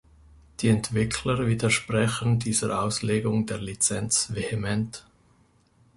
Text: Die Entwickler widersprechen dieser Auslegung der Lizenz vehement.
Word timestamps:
Die 0.61 0.67
Entwickler 0.67 1.45
widersprechen 1.45 2.39
dieser 2.39 2.81
Auslegung 2.81 3.45
der 3.45 3.59
Lizenz 3.59 4.31
vehement. 4.33 5.05